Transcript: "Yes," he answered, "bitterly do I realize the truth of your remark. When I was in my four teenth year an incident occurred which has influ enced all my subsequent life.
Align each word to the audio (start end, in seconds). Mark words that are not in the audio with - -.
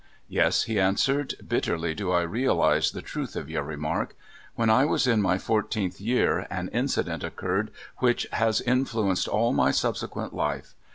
"Yes," 0.27 0.63
he 0.63 0.79
answered, 0.79 1.35
"bitterly 1.47 1.93
do 1.93 2.09
I 2.11 2.21
realize 2.23 2.89
the 2.89 3.03
truth 3.03 3.35
of 3.35 3.51
your 3.51 3.61
remark. 3.61 4.15
When 4.55 4.67
I 4.67 4.83
was 4.83 5.05
in 5.05 5.21
my 5.21 5.37
four 5.37 5.61
teenth 5.61 6.01
year 6.01 6.47
an 6.49 6.69
incident 6.69 7.23
occurred 7.23 7.69
which 7.97 8.25
has 8.31 8.61
influ 8.65 9.11
enced 9.11 9.27
all 9.27 9.53
my 9.53 9.69
subsequent 9.69 10.33
life. 10.33 10.73